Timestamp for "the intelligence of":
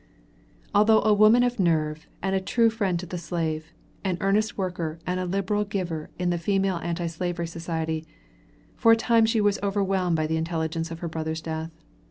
10.25-11.01